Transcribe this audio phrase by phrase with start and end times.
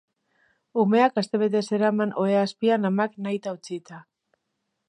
[0.83, 4.05] Umeak astebete zeraman ohe azpian amak nahita utzita.